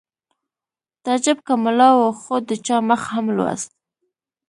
[1.03, 3.71] تعجب که ملا و خو د چا مخ هم لوست